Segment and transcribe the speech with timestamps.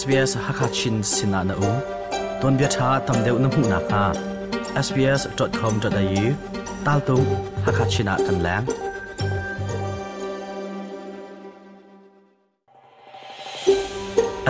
[0.00, 1.72] SBS Hakachin Sina na u
[2.42, 4.04] ton bia tha tam deu na mu na kha
[4.86, 6.24] sbs.com.au
[6.86, 7.16] tal tu
[7.66, 8.64] hakachina kan lang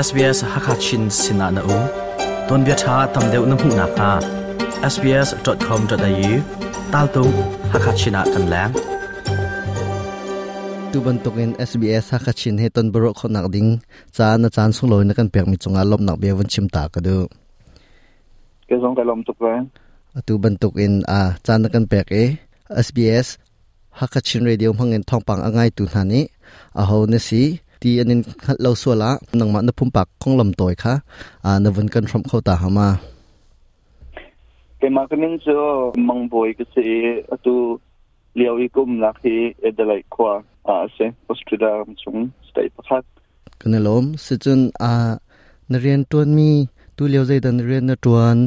[0.07, 1.81] SBS Hakachin Sina na u
[2.49, 4.13] ton bia tha tam deu na mu na kha
[4.95, 6.33] sbs.com.au
[6.93, 7.25] tal tu
[7.73, 8.73] hakachina kan lang
[10.95, 13.71] tu ban token SBS ha khachin he ton bro kho nak ding
[14.17, 16.83] cha na chan sung loi na kan pek mi chunga lom nak be chim ta
[16.95, 17.17] ka du
[18.69, 19.53] ke song ka lom tu pa
[20.27, 22.25] tu ban token a cha na kan pek e
[22.87, 23.27] SBS
[23.99, 26.21] ha khachin radio mangen thong pang angai tu na ni
[26.81, 27.43] a ho na si
[27.81, 30.95] ti anin khat lo so la nang ma na phum pak khong lom toy kha
[31.47, 32.87] a na vun kan from kho ta ha ma
[34.81, 35.55] ke ma kanin cho
[36.09, 36.83] mang boy ke se
[37.35, 37.55] atu
[38.37, 40.33] เลียวอีกุมลักที่เอเดลัยควา
[40.69, 42.17] อาเซออสเตรเลียมจุง
[42.49, 43.03] สเตย์ประคัด
[43.61, 44.93] กันลมสิจุนอา
[45.73, 46.51] นเรียนตัวมี
[46.97, 48.39] ตูเลียวใจดันเรียนนตวน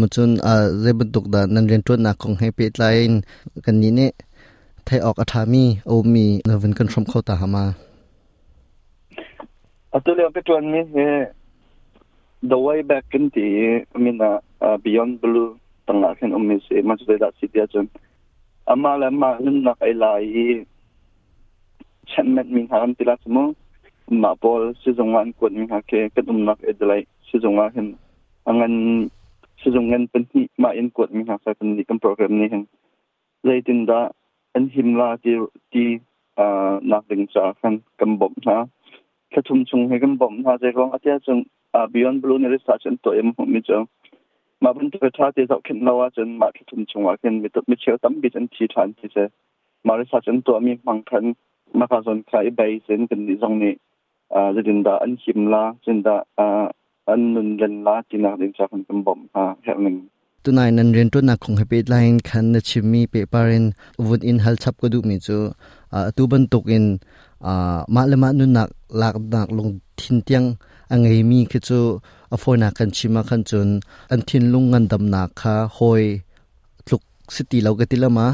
[0.00, 3.20] มจุนอาเจบันตุกดานันเรียนตัวนักของให้เปิดไลน์
[3.64, 4.10] กันนี้เนี่ย
[4.84, 7.64] ไทยออกอาทามีโอมีนวินกันชมเข้าตาหามา
[9.92, 10.96] อัตุเลียวไปตัวมีเฮ
[12.50, 13.48] the way back in the
[13.96, 15.48] I mean uh, uh, beyond blue
[15.86, 17.98] tangak and umis e mas de that city ajun uh,
[18.68, 20.06] อามาแล้วมาลนึงนักไอไล
[22.12, 23.38] ฉันไม่มีทา์มติละสมม
[24.24, 26.92] มาบอลซื้งวันกวดมิงฮาเคก็ตุมนักไอไล
[27.28, 27.86] ซื้อสงวันเห็น
[28.46, 28.72] อังเงิน
[29.60, 32.62] ซื้งเงินเป็นที่มาเอ็นกวดมิงฮาใส่เป็นนี่กันโปรแกรมนี้เห็น
[33.44, 34.00] เลยจึงดา
[34.54, 35.34] อันหิมลาที่
[35.72, 35.86] ที่
[36.38, 38.58] อ่านักดึงจากกันกันบ่มนะ
[39.30, 41.38] แค่ชุมชงให้กันบ่มนะจ้าของอาจจะจง
[41.74, 43.78] อ่าบิออนบลูนี่รือสาชันตัวเอ็มผมมิจ้า
[44.62, 49.24] มาบุนตัวชาติจะคึ้นราวจนมาถึ้นชงว่าขึ้นมีตัวมีเชื่อตั้มบิจันทีทันที่จะ
[49.86, 51.24] มาริซาจนตัวมีฟังคัน
[51.78, 53.72] มาคาซนใครใบเส้นกันนตรงนี้
[54.34, 56.64] อ่าจะดินดาอันชิมลาจินดาอ่า
[57.08, 59.96] อันนุนเรนลาจินาดินจากคนกำบ่มอ่าแห่งหนึ่ง
[60.44, 63.64] ตัวนายนันเรนตัวนักของเฮปิดไลน์คันนัชิมีเปปาริน
[64.06, 65.36] วุนอินฮัลชับก็ดูมีจู
[65.92, 66.84] อ่าตัวบันุกอิน
[67.46, 68.68] อ่ามาเลมานุนัก
[68.98, 69.68] หลักนักลง
[70.00, 70.42] ทิงเตียง
[70.92, 71.80] อังเฮมีคือจู
[72.32, 73.68] อฟอยนักันชิมาขันจุน
[74.12, 76.04] อันทินลุงงันดำนาคาหอย
[76.90, 77.02] ลุก
[77.34, 78.26] สิตีเรากติละมา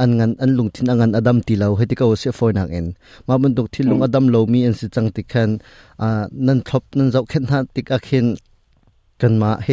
[0.00, 2.86] อันงันอันลุงทินอันงันอดัมตีเราให้ที่เขาเสียฟอยนักเอ็น
[3.26, 5.50] มาบันดุกทินลุงอดัมเรามีอันสิจังติคัน
[6.00, 6.08] อ่า
[6.46, 8.26] นั่นทบนั่นเจ้าเข็นหัติกอาเข็น
[9.20, 9.68] กันมาเฮ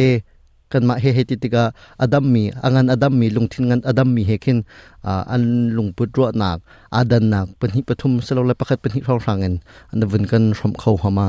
[0.72, 1.64] กันมาเฮเฮติติกา
[2.00, 4.58] อดัมมีอันงันอดัมมีลุงทินงันอดัมมีเฮขิน
[5.06, 5.42] อ่าอัน
[5.76, 6.58] ลุงปุตรวนัก
[6.94, 9.54] อาดันนักเป็นฮิปทุมสลาลประคัดเป็นฮิพรางเงน
[9.92, 11.28] อันดับวนกันรมเข้าหามา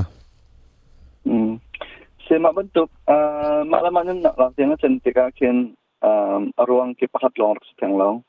[1.30, 1.50] อืม
[2.32, 7.36] Saya mak bentuk uh, mak lamanya nak latihan macam tiga kian um, ruang ke pahat
[7.36, 8.24] long rak setang long.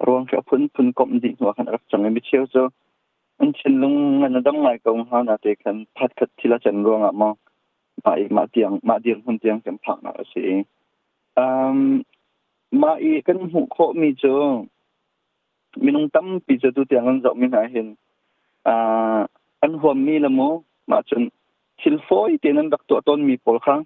[0.00, 2.72] Ruang ke pun pun kop di wakan rak jangan biciau so.
[3.44, 7.04] Encin lung ngana dang mai kau ha na te kan pat kat tila chen ruang
[7.04, 7.36] ak mong.
[8.00, 10.64] Mak ik mak tiang mak tiang pun tiang kan pak nak si.
[11.36, 12.08] Um,
[12.72, 14.64] mak ik kan huk kok mi jo.
[15.76, 18.00] Minung tam pi jo tu tiang kan zok min ahin.
[18.64, 19.28] Uh,
[19.60, 21.28] an huam mi lamo mak chen
[22.12, 23.82] foi tin an dak to ton mi pol khang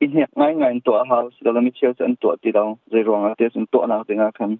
[0.00, 3.02] in hek ngai ngai to a house da mi cheu an to ti dang zai
[3.06, 4.56] rong a te sun to na te nga khan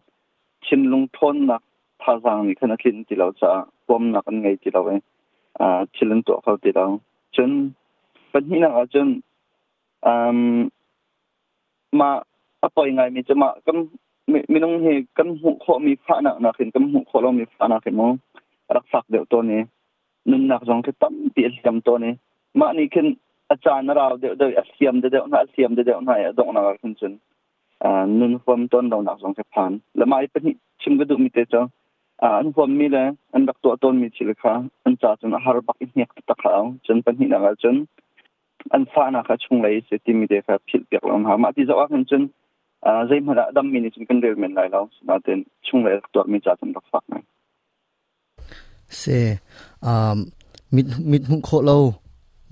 [0.64, 1.56] chin lung thon na
[2.02, 3.48] pha jang ni khana thin ti lo cha
[3.86, 4.80] pom na kan ngai ti lo
[5.66, 6.98] a chilen to khal ti dang
[7.34, 7.70] chen
[8.32, 9.08] pan hi na a chen
[10.12, 10.38] um
[11.98, 12.08] ma
[12.66, 13.76] a poi ngai mi chama kam
[14.52, 17.30] mi nong he kan hu kho mi pha na na khin kam hu kho lo
[17.38, 18.06] mi pha na khin mo
[18.74, 19.58] rak sak de to ne
[20.28, 22.12] nun nak jong ke tam pi jam to ne
[22.60, 23.06] มันนี่คือ
[23.50, 27.12] อาจารย์นเราเดี๋ยวเดี๋ยวเสียมเดี๋ยวน่าเสียมเดี๋ยวน่าดองนราคุณชน
[27.84, 30.50] อ่านุ่นฟอมต้นเราหนักสองสิบพันแล้วมาอีกปี
[30.82, 31.62] ชิมกระดูกมีเตจ้า
[32.22, 33.04] อ่านุนฟอมมีเลย
[33.34, 34.54] อันดักตัวต้นมีชิลค่ะ
[34.84, 36.52] อันจ้าจนฮาร์บักอินเนียตะเขา
[36.86, 37.76] จนเป็นี้นะจน
[38.72, 42.22] อันฟ้านะคะชงเลยเสตีมีเดค่ะผิดเปียกลงหามาที่จะว่าคุณชน
[42.86, 45.38] อ่าใจมันละดำมีนี่ชิมกันเดือดเหมือนไรแล้วมาเต็น
[45.68, 47.14] ชงเลยตัวมีจ่าจนรักฟักไง
[48.98, 49.20] เซ่
[49.84, 50.18] อ่า
[50.74, 51.72] มิดมิดมุกโคเร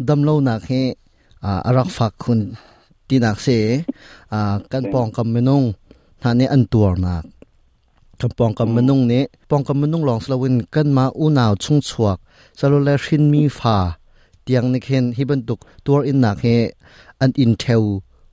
[0.09, 0.83] ดำเล่านักให้
[1.67, 2.41] อารักฝักคุณ
[3.09, 3.49] ตีนักเส
[4.73, 5.63] กันปองกำมนุ่ง
[6.23, 7.25] ท่านนี้อันตัวนัก
[8.21, 12.17] กันปองกำมนุ่งนี้ปองกำมนุ่งลองสลาวิน กันมาอูนาว ชุ่งชวก
[12.59, 13.79] สลาเลชินมีฟา
[14.45, 16.59] เตียงในเคนฮิบันตุกตัวอินนักให้
[17.21, 17.83] อันอินเทล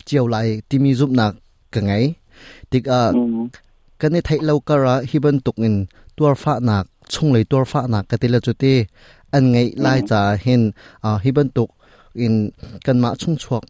[0.06, 0.36] เจียวไล
[0.68, 1.32] ที่มีจุบนัก
[1.74, 1.94] กันไง
[2.72, 3.02] ติกอ่ะ
[4.02, 5.76] กันในไทยเรากระฮิบันตุกอิน
[6.18, 8.74] ตัวฟ้าหนักชงเลยตัวฟ้าหนักกติลจุตี
[9.32, 9.84] anh ngay ừ.
[9.84, 10.72] lại trả hiện
[11.02, 11.70] à hi bên tục
[12.14, 12.50] in
[12.86, 13.64] cần mà chung chuộc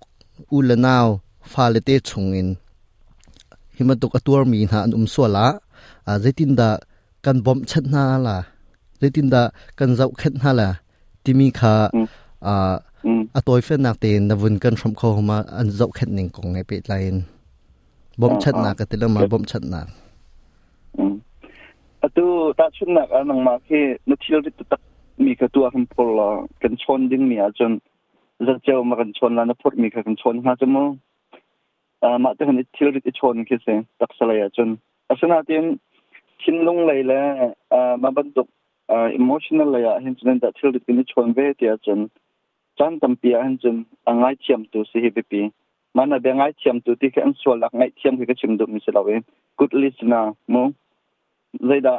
[0.50, 2.54] u lần nào pha lệ tê chung in
[3.74, 5.54] hi bên tục atuar mi na an um so la
[6.06, 6.77] à dây tin đã
[7.21, 8.44] cần bom chất na là
[9.00, 10.75] dây tin đã cần dậu khét na là
[11.24, 12.00] timi kha ừ.
[12.39, 13.09] à ừ.
[13.33, 16.30] à tôi phết nạc tiền là vun cần from khâu mà ăn dậu khét nình
[16.30, 17.12] cũng ngay bị lại
[18.18, 19.88] bom chất nạc cái tên là mà bom chất nạc
[22.15, 24.81] ตัวตัดชุนนักอันนั้นมาคือนุทิลริตตัก
[25.25, 26.19] มีกระตัวกันพล
[26.62, 27.72] กันชนดิ้งมีอาจน
[28.48, 30.84] จะเจ้ามากันชนแล้วนะพดมีกันชนฮะจมู
[32.04, 34.69] อ่ามาแต่คที่เราดิชนคือเสียตักสลายจน
[35.10, 35.64] อาสนาเตี่น
[36.42, 37.24] ชินลงเลยแล้ว
[37.74, 38.44] อ่มาบรรจุ
[38.92, 40.80] อ่า e ม o ชั o n a เลยอ่ะเห็นจนได้ที่เิาดิ
[41.12, 42.00] ชนเวทีอาจน
[42.78, 43.75] จันตํมเปียเห็นจน
[44.08, 45.42] อ่างไอเทียมตัวสิฮิปปี
[45.98, 49.10] มันอ่ะเบียงไอเทียมตัวที่แค่อันส่วนหลักไอเทียมคือก็ชิมดุมิสลาเว
[49.58, 50.62] กุ o ลิสนา e มั
[51.68, 51.96] เลยด่า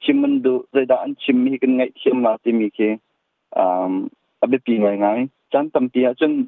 [0.00, 2.90] chim chimman du zaida an chim hi kan ngai chim ma ti mi ke
[3.50, 4.08] à um,
[4.40, 6.44] abe pi ngày ngày chan tầm ti chân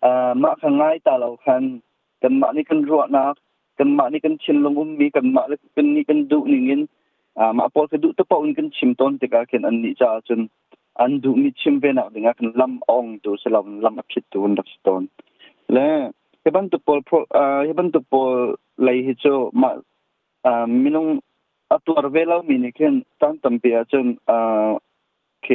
[0.00, 1.78] à uh, a ma khang ta lo khăn
[2.20, 3.32] kan ma ni kan ruột na
[3.76, 6.44] kan ma ni kan chin lông um mi kan ma le kan ni kan du
[6.46, 6.84] ni ngin
[7.34, 9.62] a uh, ma pol ka du to pa un kan chim ton te ka ken
[9.62, 10.46] anh ni cha chân
[10.94, 13.96] an du mi chim ve nào thì nga kan lâm ong tu se lâm lam
[13.96, 15.06] a phit tu un dak ton
[15.68, 16.10] le
[16.44, 19.50] heban tu pol pro uh, heban tu pol lai hi cho
[20.42, 21.18] à minung
[21.70, 22.88] อตัวเวลามีนี่คค่
[23.20, 24.36] ตั้งตั้งเปียจนเอ่
[24.66, 24.68] อ
[25.46, 25.48] ค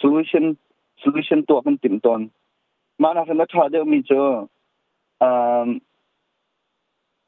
[0.00, 0.44] สู solution
[1.00, 2.20] s o l u ตัวมันติมตอน
[3.02, 4.20] มาหน้าสนทราเดียวมีเจอ
[5.22, 5.68] อ่า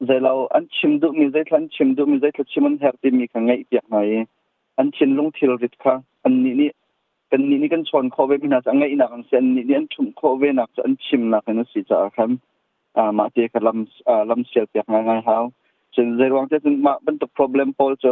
[0.04, 3.96] เดี๋ยวเราอันชิมดูมีใจท่านชิมดูมีใจทัดชิมันแฮปปี้มีขางไงเปียกไง
[4.78, 5.94] อันชิมลงทิลริดค่ะ
[6.24, 6.68] อันนี้นี่
[7.30, 12.30] กันนี่นี่กันชนโควิดมีนาจะไงอีนักเซนนี่นี่อันชุมโควิดนักจะอันชิมนักนั้นสิจ้าครับ
[12.96, 15.38] อ่ามาเจอกันลำอ่าลำเสียวเปียกางไงเขา
[15.96, 18.08] chen zerwang te chung ma ban to problem pol cho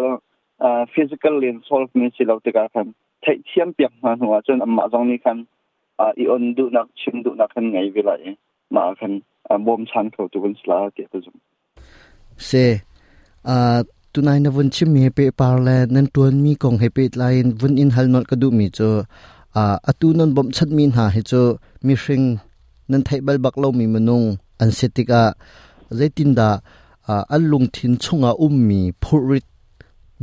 [0.59, 2.87] à, physical lin solve min si lo te ka khan
[3.27, 5.38] thai thiam piam ma nuwa chen amma jong ni khan
[6.23, 8.31] i on du nak chim du nak khan ngai vila e
[8.75, 9.12] ma khan
[9.53, 11.37] à, bom chan ko à, tu bun sla te tu zum
[12.49, 12.65] se
[13.44, 13.85] a
[14.44, 17.75] na vun chim mi pe par la nan tuan mi kong he pe lain vun
[17.82, 18.91] in hal not ka du mi cho
[19.61, 21.43] a atu non bom chat min ha he cho
[21.85, 22.27] mi hring
[22.91, 24.27] nan thai bal bak lo mi manung
[24.62, 25.23] an setika
[26.41, 26.50] da
[27.29, 29.45] an lung thin chunga ummi phurit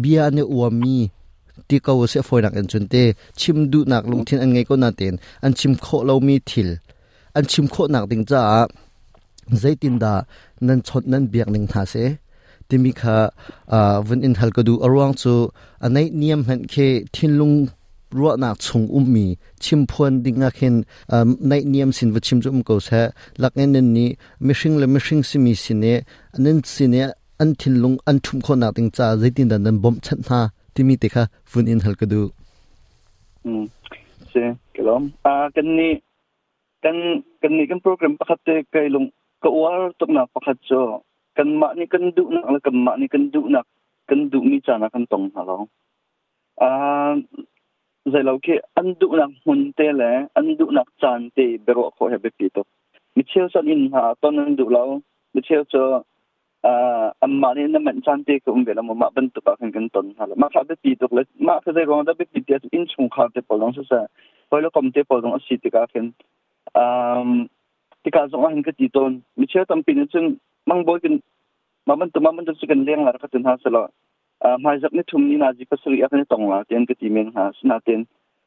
[0.02, 0.44] bia ne
[0.82, 0.96] mi,
[1.68, 3.02] ti ko se foinak en chun te
[3.40, 5.14] chim du nak lung thin an ngai ko na ten
[5.46, 6.70] an chim kho lo mi thil
[7.38, 8.42] an chim kho nak ding cha
[9.62, 10.14] zaitin da
[10.68, 12.04] nan chot nan biak ning tha se
[12.70, 13.16] timi kha
[14.08, 15.34] vun in hal ko du arwang chu
[15.86, 17.58] anai niam han khe thinlung
[18.16, 19.26] รัวนักชงอุ้มมี
[19.64, 20.76] ชิมพวนดิ้งนักเห็น
[21.48, 22.90] ในเนียมสินวัชิมจุ่มก็เส
[23.42, 24.08] ลักเงินนี้
[24.44, 25.86] ไม่ชิงเลยไม่ชิงสิมีสินเน
[26.34, 26.96] อันนั้นสินเน
[27.40, 30.40] อันทิงลงอันทุ่มคนนักติงจ้าใจตินดันนั้นบ่มชัดนา
[30.74, 32.22] ที่มีเตค่ะฟุ้นอินฮัลก็ดู
[33.46, 33.64] อืม
[34.30, 34.44] ใช่
[34.76, 35.92] ก็ล้อมอ่ากันนี้
[36.84, 36.96] กัน
[37.42, 39.04] กันนี้กันโปรแกรมประคตเกย์กลง
[39.44, 40.82] ก็ว่าตกหนักประคตจ่อ
[41.38, 43.66] กันมานี่กันดุนักแล้วกันมานี่กันดุนัก
[44.10, 45.62] กันดุมีจานักกันตรงฮะลอง
[46.62, 47.10] อ่า
[48.14, 50.10] zai lo ke an du na hun te le
[50.40, 52.62] an du na chan te bero kho he be pi to
[53.16, 54.82] mi cheu san in ha ton an du lo
[55.34, 55.82] mi cheu cho
[56.72, 56.74] a
[57.28, 59.52] amma ne na man chan te ko um be la mo ma ban tu ba
[59.60, 62.14] kan kan ton ha ma kha be pi to le ma kha zai rong da
[62.20, 64.00] be pi te in chung kha te polong sa sa
[64.50, 66.08] ko lo kom te polong a si te ka ken
[66.84, 67.32] um
[68.04, 70.28] ti ka zong han ka ti ton mi cheu tam pi ne chung
[70.70, 71.16] mang bo kin
[71.88, 73.84] ma ban tu ma ban tu kan leng la ka tin ha sa lo
[74.40, 78.00] เออ่มาจากนทุ่มนี้นาจีก็สรีอันนี้ตองละเตียนกตีเมงหาสนาเตียน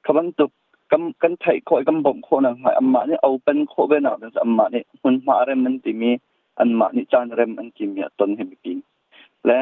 [0.05, 0.50] ขบันตุก
[0.91, 6.11] กนกันไทยคอยกำบ่มโคนังหายอัมมาเนี่ยเอาเป็นคนเวนเอาเแต่อัมมาเนี่ยคนมาเรมันตีมี
[6.59, 8.76] อันมาเนี่ยจานเรมันตีมีต้นเฮมิปิง
[9.47, 9.59] และ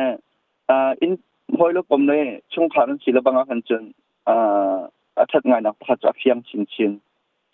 [0.70, 1.12] อ่าอิน
[1.56, 3.84] พอยลูกผมเนี่ยช่วงขาดสศิลปังอาคันจน
[4.28, 4.76] อ่า
[5.18, 6.92] อาทิตย์งานนักพัฒนาเพียงชินชิน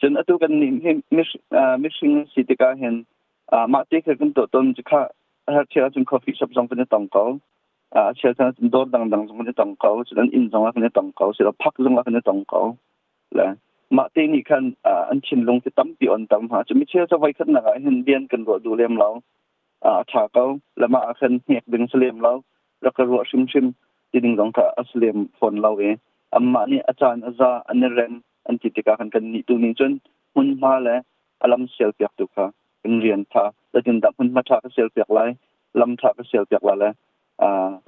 [0.00, 2.94] จนอตุกันนิ่มใหมิชอ่ามิสิงสิติกาเห็น
[3.52, 5.00] อ่ามาเคยกันตัวตนจะฆ่า
[5.46, 7.25] อาทิตย์ละจนคอฟฟี่สับสองเป็นต้องเขา
[7.96, 12.76] อ车上多当当中ส当高，是咱印中น可能当高，是咱拍中啊，可能当高，
[13.30, 13.56] 来。
[13.94, 19.08] มาเตนี่ขันอ่าอันชินลงที่ตั้มปีอันตั้มหาจะไม่เชื่อจะไว้ขึ้นหนักเห็นเรียนกันรวดดูเลียมเรา
[19.86, 20.44] อ่าชาเขา
[20.78, 22.32] แล้วมาคันเหยียบดึงเสลียมเรา
[22.82, 23.66] แล้วก็รวดชิมชิม
[24.10, 25.94] ที่ดึงตรงกาเสลียมฝนเราเอง
[26.34, 28.12] อันมาเนี่ยอาจารย์อาจารย์อันเรน
[28.46, 29.92] อันจิติกาขันกันนี่ตัวนี้จน
[30.34, 30.98] มันมาแล้ว
[31.42, 32.46] อารมณ์เสียเปียกตัวค่ะ
[32.80, 35.20] เป็นเรียนท่าแล้วจึงดับมันมาท่าก็เสียเปียกไร
[35.80, 36.92] ลำท่าก็เสียเปียกไรแล้ว
[37.36, 37.78] a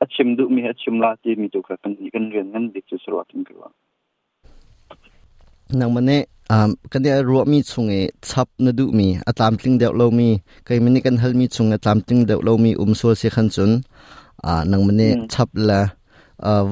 [0.00, 2.46] a chim du mi a chim la ti mi tu ka kan ni kan rian
[2.52, 3.66] ngan dik chu sro atin kro
[5.78, 6.16] nang mane
[6.54, 10.06] um kan dia ro mi chunge chap na du mi a tam tling deu lo
[10.18, 10.28] mi
[10.66, 13.48] kai mini kan hal mi chunga tam tling deu lo mi um sol se khan
[13.54, 13.70] chun
[14.50, 15.80] a nang mane chap la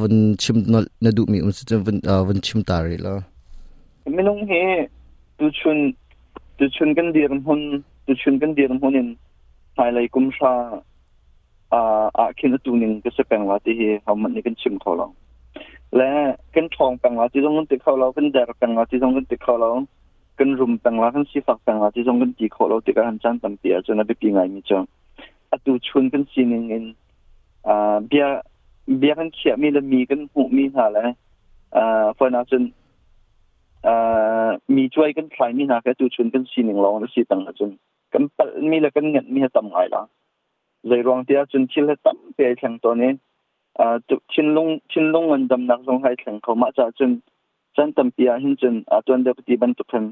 [0.00, 0.56] वन छिम
[1.02, 1.96] न दु मी उस one
[2.28, 3.14] one छिम तारे ला
[4.16, 4.62] मिनोंग हे
[5.38, 5.78] तुछुन
[6.58, 7.60] तुछुन गन दिरम हुन
[8.06, 9.06] तुछुन गन दिरम हुनिन
[9.78, 10.52] हाइलाइ कुमशा
[11.72, 15.10] อ่าอ่าคินตูนึงก็จะแปลงว่าที่เฮามันนี่กันชิมเขาลอง
[15.96, 16.10] และ
[16.54, 19.70] กันทองแปลงว่าที่ต้องกันติเขาเรากันแดดแปลงว่าที่ต้องกันติเขาเรา
[20.38, 24.82] กันรุมแปลงว่ากันสิฝักแปลงว่าที่ต้องกันตีเขาเราติกันหันตำเปียจนนดบปีไงมีจัง
[25.52, 26.84] อะตูชุนกันสีนึงเอง
[27.68, 28.24] อ่าเบีย
[28.98, 31.08] เบียกันเขียมีละมีกันหูมีหาแล้ว
[31.76, 32.62] อ่าฟอนาจน
[33.86, 37.70] อ่ามีช่วยกันใครมีหาแค่ตูชุนกันสีนึงลองแล้วสีต่างจน
[38.12, 40.02] กันเปิดมีละกันเงินมีตำไหลล่ะ
[40.88, 43.10] ใลยรองเดียจนที่ลตั้มเปียข่งตัวนี้
[43.80, 43.96] อ่า
[44.32, 47.10] ชินลงชินลงเงินดำนักสงให้ข่งเขามาจากจน
[47.76, 50.04] จันตั้มเปียหินจนอ่าตัวเดียวปฏิบัติทุกคน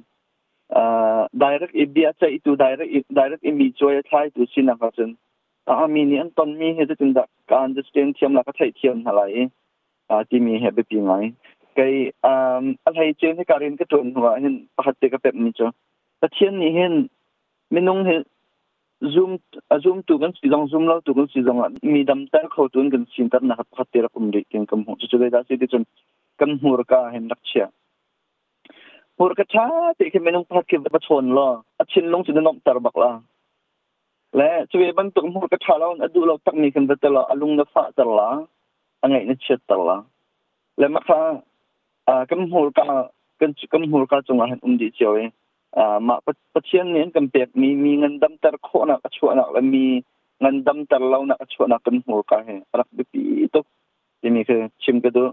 [0.77, 5.11] อ่า direct อีเบียจอีตัว direct direct อีมีช่วยใช้ตัวชินนะครับจน
[5.69, 9.23] อ่ามีนี่อันตอนมีเหตุจนดักการจะเตรียมเทียมหลักใช้เทียมอะไร
[10.11, 11.13] อ่าที่มีเหตุเป็นไง
[11.75, 11.81] ไก
[12.25, 15.71] อ่าอะไรเจนให้การเรียนก็ตัวหัวเห็นปกติก็เป็นีจ้ะ
[16.19, 16.95] แต่เทียนนี่เห็น
[17.73, 18.21] ไม่นุ่งเห็น
[19.03, 19.37] zoom
[19.69, 21.59] a zoom tu kan si jong zoom lo tu kan si jong
[21.93, 24.85] mi dam tar kho tun kan sin tar na khat ter kum de ken kam
[24.99, 25.85] chu chu da si ti chun
[26.39, 27.67] kan hur ka hen nak chia
[29.19, 29.67] hur ka cha
[29.99, 31.49] te ke menung phat ke ba chon lo
[31.83, 33.11] a chin long chu na nom tar bak la
[34.39, 36.85] le chu be ban tu hur ka cha lo a du lo tak ni kan
[36.89, 38.29] da la alung na fa tar la
[39.03, 39.97] a ngai na chet tar la
[40.81, 41.21] le ma kha
[42.11, 42.87] a kan hur ka
[43.41, 45.25] kan kan hur ka chung a hen um di chiawe
[46.09, 49.85] มาปัจเจียนเนี่ยกันเปียกมีมีเงินดำตรโคนักชัวนักมี
[50.41, 53.23] เงินดำตรเลานักชัวนักกันหัวกันเหรอรักดิปี
[53.55, 53.65] ตุก
[54.21, 55.25] ที่มีคือชิมกันดู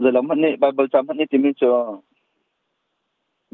[0.00, 1.70] เดี๋ยวมันเนี่ยไบเบิลจำมันเนี่ที่มีจะ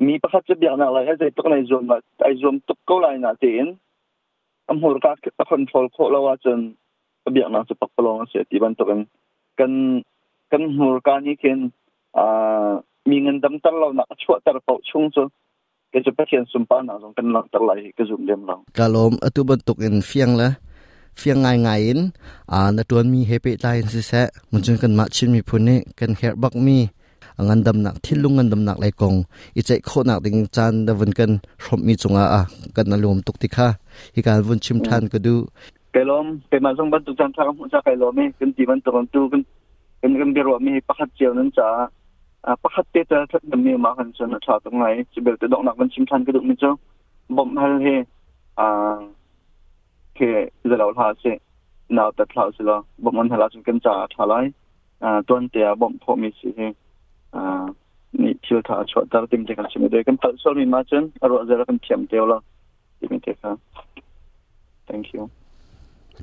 [0.06, 1.82] มีประคับจะเบียกนักเลยไอ้ใจตุกในจอม
[2.25, 3.66] ไอ้จอมตุกก็ไลน์นักเตียน
[4.68, 5.16] อันหัวกัน
[5.50, 6.58] คอนโทรลโคเลาว่าจน
[7.32, 9.00] เบียกนักจะปักปลงเสียที่บันตุกัน
[9.58, 9.72] กัน
[10.52, 11.58] กันหัวกันนี่เคน
[12.18, 12.68] อ่า
[13.10, 15.28] มีเงินดำตรเลานักชัวตรเป่าชุ่งจน
[15.92, 18.59] cái chụp hiện sum pa na zong kan lang tar lai cái zoom dem lang
[18.75, 20.50] kalom atu ban tuk in fiang à, la
[21.16, 22.09] fiang ngai ngai in
[22.47, 25.32] a na tuan mi hepe tai si se mun chung kan à, ma à, chin
[25.32, 26.87] mi phune kan her bak mi
[27.38, 29.16] angan dam nak thilung an dam nak lai kong
[29.54, 31.30] i chai kho nak ding chan da vun kan
[31.68, 32.42] rom mi chunga a
[32.76, 33.66] kan na lom tuk tikha
[34.14, 35.37] hi kan vun chim than ka du
[35.94, 38.80] kalom pe ma zong ban tuk chan thang mu cha kalom e kan ti ban
[38.80, 38.90] tu
[39.32, 39.42] kan
[40.02, 41.68] kan kan biro mi pakhat cheu nan cha
[42.42, 44.70] pakhat à, te ờ, à, à, ta thak nam ne ma kan san tha ta
[44.73, 46.75] ngai sibel te dong nak kan sim than ka duk mi cho
[47.37, 47.94] bom hal he
[48.56, 48.66] a
[50.18, 50.30] ke
[50.70, 51.32] zalaw ha se
[51.97, 54.47] naw ta thla se la bom an hala chung kan cha tha lai
[55.06, 56.68] a ton te a bom pho mi si he
[57.38, 57.40] a
[58.20, 60.80] ni thil tha cho tar tim te kan sim de kan pal sol mi ma
[60.90, 62.38] chen aro zara kan thiam te ola
[63.00, 63.50] tim te ka
[64.88, 65.23] thank you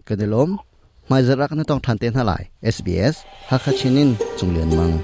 [0.07, 0.49] kadelom
[1.09, 2.43] mai zara kan tong than te na lai
[2.75, 3.15] sbs
[3.49, 4.97] hakachinin chunglen mang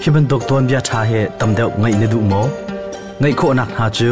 [0.00, 2.42] hiben doktor bia tha he tamdeu ngai ne du mo
[3.20, 4.08] ngai ko nak ha chu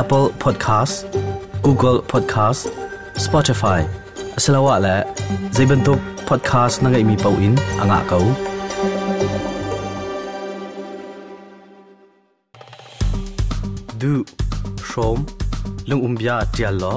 [0.00, 0.96] apple podcast
[1.66, 2.62] google podcast
[3.24, 3.80] spotify
[4.38, 4.94] asalawa la
[5.56, 8.24] zaiben tok podcast na ngai mi pau in anga kau
[14.00, 14.12] du
[14.90, 15.18] shom
[15.88, 16.94] lung umbia tial lo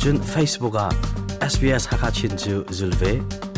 [0.00, 0.88] chun facebook a
[1.52, 3.51] sbs hakachin chu zulve